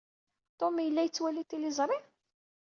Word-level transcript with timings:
Tony 0.57 0.81
yella 0.83 1.01
yettwali 1.03 1.43
tiliẓri? 1.49 1.97